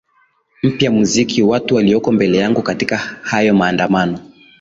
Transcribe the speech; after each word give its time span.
mpya 0.63 0.91
muziki 0.91 1.43
watu 1.43 1.75
walioko 1.75 2.11
mbele 2.11 2.37
yangu 2.37 2.61
katika 2.61 2.97
haya 3.21 3.53
maandamano 3.53 4.19